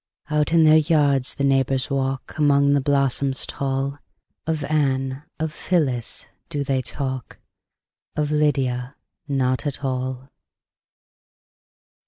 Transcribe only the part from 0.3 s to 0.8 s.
Out in their